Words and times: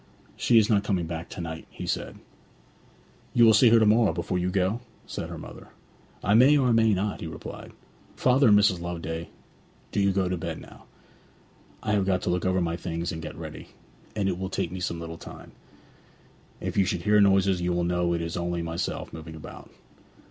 'She 0.35 0.57
is 0.57 0.67
not 0.67 0.83
coming 0.83 1.05
back 1.05 1.29
to 1.29 1.39
night,' 1.39 1.67
he 1.69 1.85
said. 1.85 2.15
'You 3.35 3.45
will 3.45 3.53
see 3.53 3.69
her 3.69 3.77
to 3.77 3.85
morrow 3.85 4.11
before 4.11 4.39
you 4.39 4.49
go?' 4.49 4.79
said 5.05 5.29
her 5.29 5.37
mother. 5.37 5.67
'I 6.23 6.33
may 6.33 6.57
or 6.57 6.69
I 6.69 6.71
may 6.71 6.91
not,' 6.95 7.21
he 7.21 7.27
replied. 7.27 7.71
'Father 8.15 8.47
and 8.47 8.57
Mrs. 8.57 8.81
Loveday, 8.81 9.29
do 9.91 9.99
you 9.99 10.11
go 10.11 10.27
to 10.27 10.37
bed 10.39 10.59
now. 10.59 10.85
I 11.83 11.91
have 11.91 12.07
got 12.07 12.23
to 12.23 12.31
look 12.31 12.45
over 12.47 12.59
my 12.61 12.75
things 12.75 13.11
and 13.11 13.21
get 13.21 13.35
ready; 13.37 13.67
and 14.15 14.27
it 14.27 14.39
will 14.39 14.49
take 14.49 14.71
me 14.71 14.79
some 14.79 14.99
little 14.99 15.19
time. 15.19 15.51
If 16.59 16.77
you 16.77 16.85
should 16.85 17.03
hear 17.03 17.21
noises 17.21 17.61
you 17.61 17.71
will 17.71 17.83
know 17.83 18.13
it 18.15 18.23
is 18.23 18.35
only 18.35 18.63
myself 18.63 19.13
moving 19.13 19.35
about.' 19.35 19.69